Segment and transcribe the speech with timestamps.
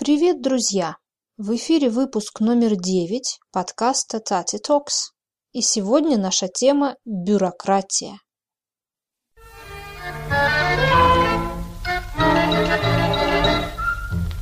[0.00, 0.96] Привет, друзья!
[1.38, 5.10] В эфире выпуск номер 9 подкаста Tati Talks,
[5.52, 8.20] И сегодня наша тема– бюрократия.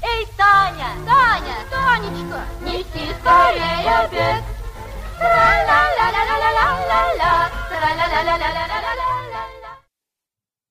[0.00, 0.96] Эй, Таня!
[1.04, 1.56] Таня!
[1.70, 2.46] Танечка!
[2.64, 4.42] Неси скорее обед!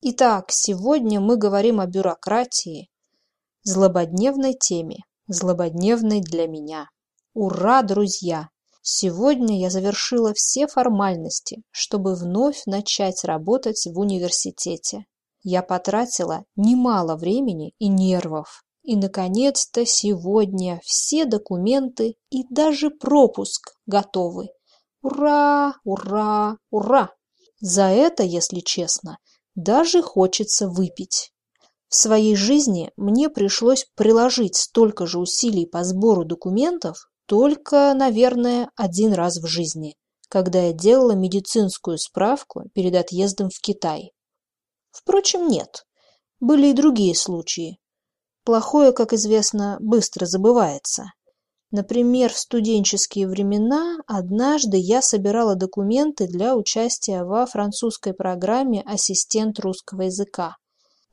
[0.00, 2.88] Итак, сегодня мы говорим о бюрократии,
[3.64, 4.98] злободневной теме,
[5.28, 6.88] злободневной для меня.
[7.34, 8.48] Ура, друзья!
[8.82, 15.06] Сегодня я завершила все формальности, чтобы вновь начать работать в университете.
[15.44, 18.64] Я потратила немало времени и нервов.
[18.82, 24.48] И, наконец-то, сегодня все документы и даже пропуск готовы.
[25.02, 25.74] Ура!
[25.84, 26.56] Ура!
[26.70, 27.10] Ура!
[27.60, 29.18] За это, если честно,
[29.54, 31.31] даже хочется выпить.
[31.92, 39.12] В своей жизни мне пришлось приложить столько же усилий по сбору документов только, наверное, один
[39.12, 39.94] раз в жизни,
[40.30, 44.14] когда я делала медицинскую справку перед отъездом в Китай.
[44.90, 45.84] Впрочем, нет.
[46.40, 47.78] Были и другие случаи.
[48.42, 51.12] Плохое, как известно, быстро забывается.
[51.70, 60.04] Например, в студенческие времена однажды я собирала документы для участия во французской программе «Ассистент русского
[60.04, 60.56] языка».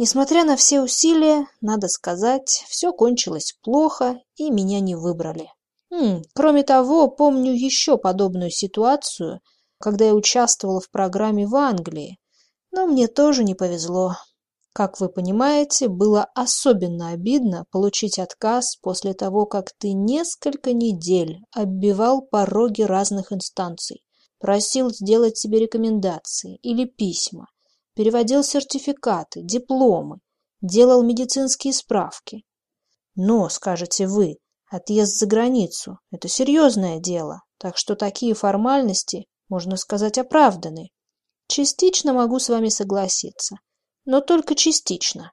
[0.00, 5.52] Несмотря на все усилия, надо сказать, все кончилось плохо и меня не выбрали.
[5.90, 9.40] М, кроме того, помню еще подобную ситуацию,
[9.80, 12.18] когда я участвовала в программе в Англии,
[12.70, 14.14] но мне тоже не повезло.
[14.72, 22.22] Как вы понимаете, было особенно обидно получить отказ после того, как ты несколько недель оббивал
[22.22, 24.04] пороги разных инстанций,
[24.38, 27.48] просил сделать тебе рекомендации или письма,
[27.98, 30.20] переводил сертификаты, дипломы,
[30.60, 32.44] делал медицинские справки.
[33.16, 34.36] Но, скажете вы,
[34.70, 40.90] отъезд за границу– это серьезное дело, так что такие формальности, можно сказать, оправданы.
[41.48, 43.56] Частично могу с вами согласиться,
[44.04, 45.32] но только частично,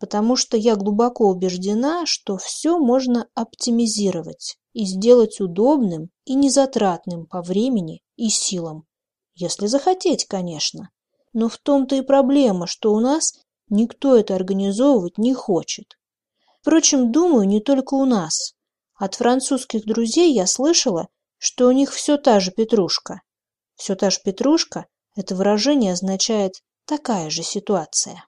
[0.00, 7.40] потому что я глубоко убеждена, что все можно оптимизировать и сделать удобным и незатратным по
[7.40, 8.82] времени и силам,
[9.36, 10.90] если захотеть, конечно.
[11.32, 15.98] Но в том-то и проблема, что у нас никто это организовывать не хочет.
[16.60, 18.54] Впрочем, думаю, не только у нас.
[18.94, 21.08] От французских друзей я слышала,
[21.38, 23.22] что у них все та же петрушка.
[23.76, 24.86] Все та же петрушка–
[25.16, 28.26] это выражение означает «такая же ситуация».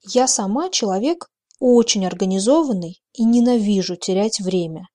[0.00, 1.30] Я сама человек
[1.60, 4.88] очень организованный и ненавижу терять время.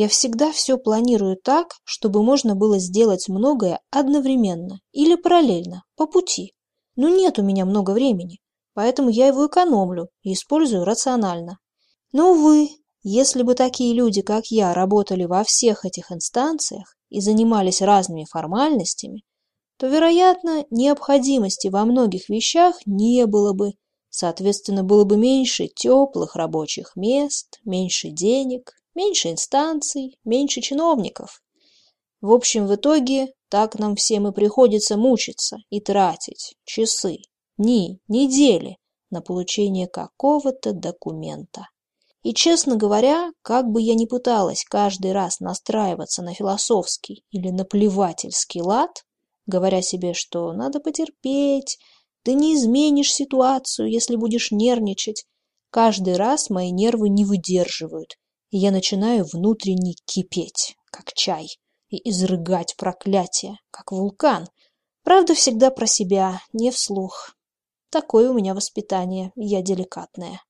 [0.00, 6.52] Я всегда все планирую так, чтобы можно было сделать многое одновременно или параллельно, по пути.
[6.94, 8.38] Но нет у меня много времени,
[8.74, 11.58] поэтому я его экономлю и использую рационально.
[12.12, 12.68] Но, увы,
[13.02, 19.24] если бы такие люди, как я, работали во всех этих инстанциях и занимались разными формальностями,
[19.78, 23.72] то, вероятно, необходимости во многих вещах не было бы,
[24.10, 31.40] соответственно, было бы меньше теплых рабочих мест, меньше денег, меньше инстанций, меньше чиновников.
[32.20, 37.18] В общем, в итоге так нам всем и приходится мучиться и тратить часы,
[37.56, 38.76] дни, недели
[39.10, 41.68] на получение какого-то документа.
[42.24, 48.60] И, честно говоря, как бы я ни пыталась каждый раз настраиваться на философский или наплевательский
[48.60, 49.04] лад,
[49.46, 51.78] говоря себе, что надо потерпеть,
[52.24, 55.24] ты не изменишь ситуацию, если будешь нервничать,
[55.70, 58.16] каждый раз мои нервы не выдерживают,
[58.50, 61.48] я начинаю внутренне кипеть, как чай
[61.90, 64.46] и изрыгать проклятие, как вулкан.
[65.02, 67.34] Правда, всегда про себя, не вслух.
[67.90, 70.42] Такое у меня воспитание, я деликатная.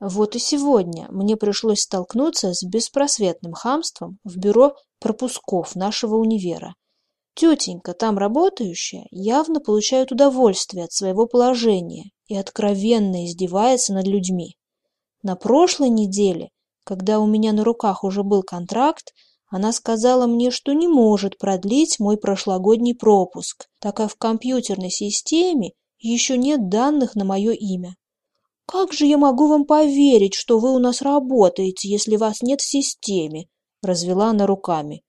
[0.00, 6.74] Вот и сегодня мне пришлось столкнуться с беспросветным хамством в бюро пропусков нашего универа.
[7.34, 14.56] Тетенька, там работающая, явно получает удовольствие от своего положения и откровенно издевается над людьми.
[15.22, 16.50] На прошлой неделе,
[16.84, 19.12] когда у меня на руках уже был контракт,
[19.48, 25.72] она сказала мне, что не может продлить мой прошлогодний пропуск, так как в компьютерной системе
[25.98, 27.96] еще нет данных на мое имя.
[28.66, 32.68] «Как же я могу вам поверить, что вы у нас работаете, если вас нет в
[32.68, 33.46] системе?»—
[33.82, 35.02] развела она руками.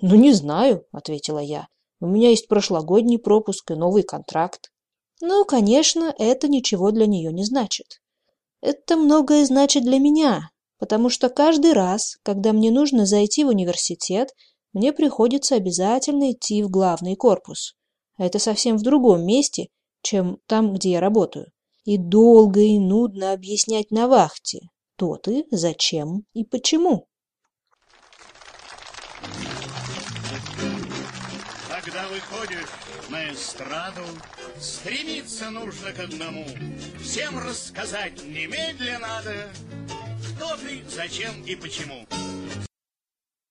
[0.00, 1.68] «Ну, не знаю»,— ответила я.
[2.00, 4.72] «У меня есть прошлогодний пропуск и новый контракт».
[5.20, 8.02] Ну, конечно, это ничего для нее не значит.
[8.60, 10.50] Это многое значит для меня,
[10.82, 14.34] потому что каждый раз, когда мне нужно зайти в университет,
[14.72, 17.76] мне приходится обязательно идти в главный корпус.
[18.16, 19.68] А это совсем в другом месте,
[20.02, 21.52] чем там, где я работаю.
[21.84, 24.58] И долго и нудно объяснять на вахте,
[24.96, 27.06] кто ты, зачем и почему.
[31.68, 32.70] Когда выходишь
[33.08, 34.02] на эстраду,
[34.58, 36.44] стремиться нужно к одному.
[37.00, 39.48] Всем рассказать немедля надо,
[40.42, 42.04] кто ты, зачем и почему.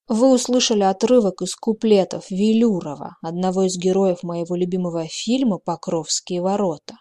[0.09, 6.95] Вы услышали отрывок из куплетов Велюрова, одного из героев моего любимого фильма «Покровские ворота».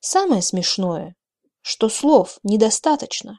[0.00, 1.14] Самое смешное,
[1.60, 3.38] что слов недостаточно.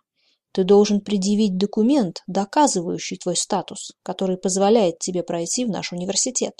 [0.54, 6.54] Ты должен предъявить документ, доказывающий твой статус, который позволяет тебе пройти в наш университет.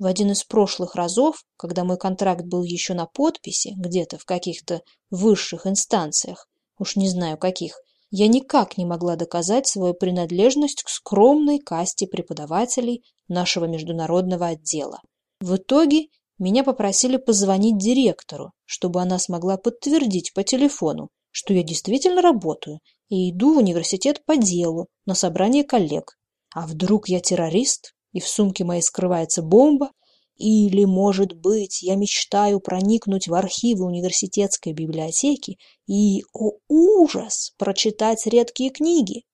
[0.00, 4.80] В один из прошлых разов, когда мой контракт был еще на подписи, где-то в каких-то
[5.10, 6.48] высших инстанциях,
[6.78, 7.76] уж не знаю каких,
[8.16, 15.00] я никак не могла доказать свою принадлежность к скромной касте преподавателей нашего международного отдела.
[15.40, 16.06] В итоге
[16.38, 22.78] меня попросили позвонить директору, чтобы она смогла подтвердить по телефону, что я действительно работаю
[23.08, 26.16] и иду в университет по делу на собрание коллег.
[26.54, 29.90] А вдруг я террорист, и в сумке моей скрывается бомба,
[30.36, 38.70] или, может быть, я мечтаю проникнуть в архивы университетской библиотеки и, о ужас, прочитать редкие
[38.70, 39.24] книги.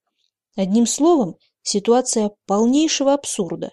[0.56, 3.70] Одним словом, ситуация полнейшего абсурда.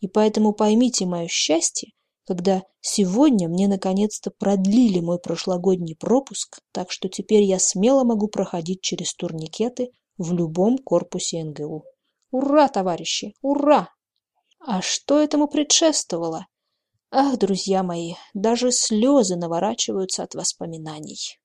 [0.00, 1.90] И поэтому поймите мое счастье,
[2.26, 8.80] когда сегодня мне наконец-то продлили мой прошлогодний пропуск, так что теперь я смело могу проходить
[8.80, 11.84] через турникеты в любом корпусе НГУ.
[12.30, 13.90] Ура, товарищи, ура!
[14.58, 16.46] А что этому предшествовало?
[17.14, 21.38] Ах, друзья мои, даже слезы наворачиваются от воспоминаний.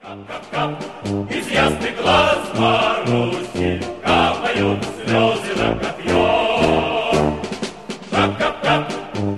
[0.00, 6.24] Из ясных глаз Маруси Капают слезы на копье.
[8.10, 8.90] Кап-кап-кап,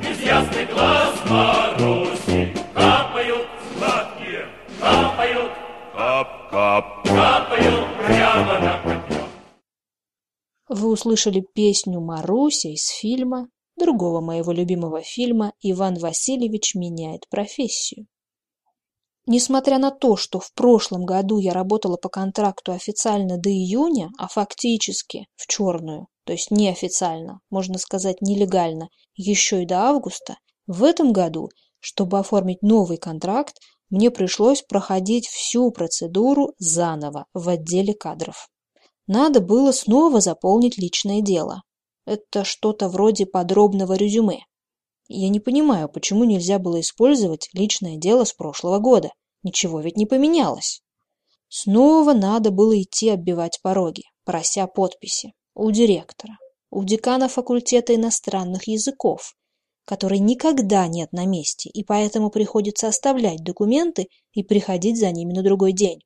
[0.08, 4.46] из ясных глаз Маруси Капают сладкие,
[4.78, 5.52] капают
[5.92, 9.26] Кап-кап, капают прямо на копье.
[10.68, 13.48] Вы услышали песню «Маруся» из фильма
[13.80, 18.06] другого моего любимого фильма «Иван Васильевич меняет профессию».
[19.26, 24.28] Несмотря на то, что в прошлом году я работала по контракту официально до июня, а
[24.28, 30.36] фактически в черную, то есть неофициально, можно сказать нелегально, еще и до августа,
[30.66, 31.48] в этом году,
[31.80, 33.56] чтобы оформить новый контракт,
[33.88, 38.48] мне пришлось проходить всю процедуру заново в отделе кадров.
[39.06, 41.62] Надо было снова заполнить личное дело.
[42.06, 44.46] Это что-то вроде подробного резюме.
[45.08, 49.10] Я не понимаю, почему нельзя было использовать личное дело с прошлого года.
[49.42, 50.82] Ничего ведь не поменялось.
[51.48, 55.32] Снова надо было идти оббивать пороги, прося подписи.
[55.54, 56.38] У директора,
[56.70, 59.34] у декана факультета иностранных языков,
[59.84, 65.42] который никогда нет на месте, и поэтому приходится оставлять документы и приходить за ними на
[65.42, 66.00] другой день.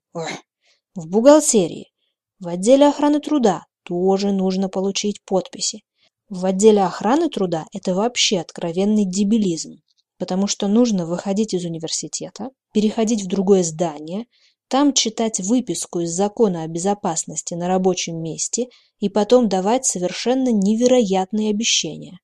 [0.94, 1.93] В бухгалтерии,
[2.38, 5.83] в отделе охраны труда тоже нужно получить подписи.
[6.29, 9.81] В отделе охраны труда это вообще откровенный дебилизм,
[10.19, 14.27] потому что нужно выходить из университета, переходить в другое здание,
[14.69, 21.51] там читать выписку из закона о безопасности на рабочем месте и потом давать совершенно невероятные
[21.51, 22.19] обещания.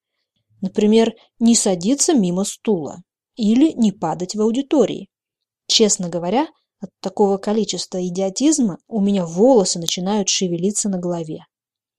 [0.61, 3.03] Например, не садиться мимо стула
[3.37, 5.09] или не падать в аудитории.
[5.67, 6.49] Честно говоря,
[6.81, 11.45] от такого количества идиотизма у меня волосы начинают шевелиться на голове.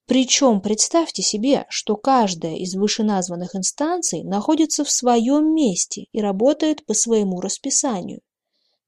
[0.06, 6.94] Причем представьте себе, что каждая из вышеназванных инстанций находится в своем месте и работает по
[6.94, 8.20] своему расписанию.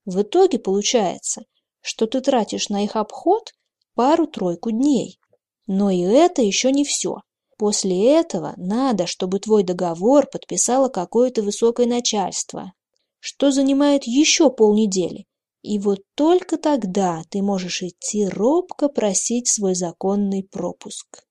[0.04, 1.44] В итоге получается,
[1.80, 3.52] что ты тратишь на их обход
[3.94, 5.18] пару-тройку дней.
[5.66, 7.20] Но и это еще не все.
[7.56, 12.72] После этого надо, чтобы твой договор подписало какое-то высокое начальство,
[13.20, 15.26] что занимает еще полнедели.
[15.64, 21.24] И вот только тогда ты можешь идти робко просить свой законный пропуск.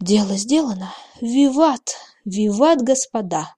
[0.00, 0.94] Дело сделано.
[1.20, 1.96] Виват!
[2.24, 3.56] Виват, господа!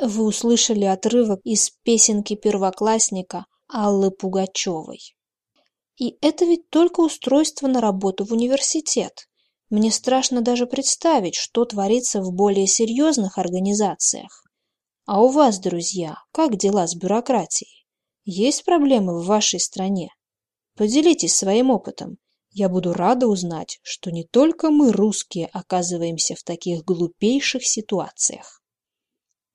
[0.00, 5.17] Вы услышали отрывок из песенки первоклассника Аллы Пугачевой.
[5.98, 9.28] И это ведь только устройство на работу в университет.
[9.68, 14.44] Мне страшно даже представить, что творится в более серьезных организациях.
[15.06, 17.86] А у вас, друзья, как дела с бюрократией?
[18.24, 20.10] Есть проблемы в вашей стране?
[20.76, 22.18] Поделитесь своим опытом.
[22.50, 28.62] Я буду рада узнать, что не только мы, русские, оказываемся в таких глупейших ситуациях.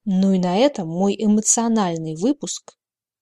[0.06, 2.74] Ну и на этом мой эмоциональный выпуск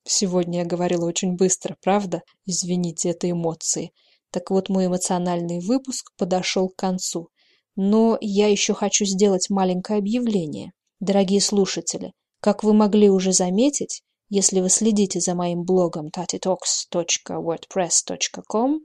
[0.04, 2.22] Сегодня я говорила очень быстро, правда?
[2.46, 3.92] Извините, это эмоции.
[4.32, 7.30] Так вот, мой эмоциональный выпуск подошел к концу.
[7.76, 10.72] Но я еще хочу сделать маленькое объявление.
[11.00, 18.80] Дорогие слушатели, как вы могли уже заметить, если вы следите за моим блогом tatitalks.wordpress.com,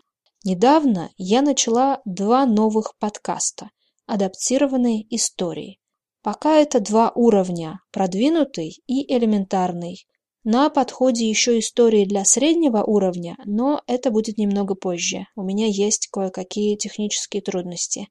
[0.45, 3.71] недавно я начала два новых подкаста
[4.07, 5.79] «Адаптированные истории».
[6.23, 10.05] Пока это два уровня– продвинутый и элементарный.
[10.49, 15.27] На подходе еще истории для среднего уровня, но это будет немного позже.
[15.35, 18.07] У меня есть кое-какие технические трудности.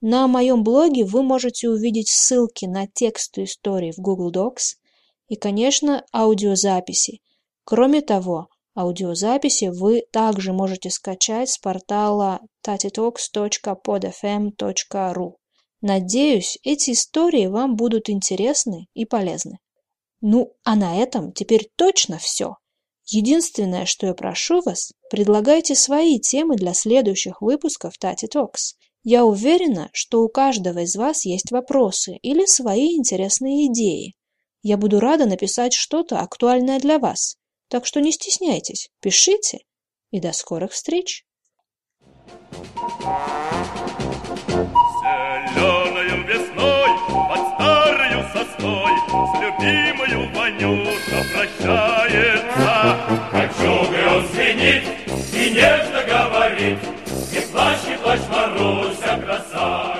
[0.00, 4.76] На моем блоге вы можете увидеть ссылки на тексты историй в Google Docs
[5.26, 7.20] и, конечно, аудиозаписи.
[7.64, 8.46] Кроме того,
[8.76, 15.32] аудиозаписи вы также можете скачать с портала tatitalks.podfm.ru.
[15.80, 19.58] Надеюсь, эти истории вам будут интересны и полезны.
[20.28, 22.56] Ну, а на этом теперь точно все.
[23.06, 28.74] Единственное, что я прошу вас, предлагайте свои темы для следующих выпусков Tati Talks.
[29.04, 34.14] Я уверена, что у каждого из вас есть вопросы или свои интересные идеи.
[34.62, 37.36] Я буду рада написать что-то актуальное для вас.
[37.68, 39.60] Так что не стесняйтесь, пишите.
[40.10, 41.24] И до скорых встреч!
[45.52, 46.45] Все
[49.16, 52.44] с любимою Ванюша прощается.
[52.58, 54.84] А Кольчугой он звенит
[55.32, 56.78] и нежно говорит,
[57.32, 59.95] и плачь, не плачь, Маруся, красавица.